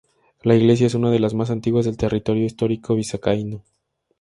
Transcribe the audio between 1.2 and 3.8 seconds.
más antiguas del Territorio Histórico vizcaíno.